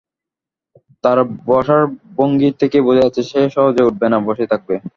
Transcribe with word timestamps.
তার 1.03 1.17
বসার 1.47 1.81
ভঙ্গি 2.17 2.49
থেকেই 2.61 2.85
বোঝা 2.87 3.03
যাচ্ছে 3.03 3.21
সে 3.31 3.39
সহজে 3.55 3.87
উঠবে 3.87 4.07
না, 4.09 4.17
বসেই 4.27 4.51
থাকবে। 4.51 4.75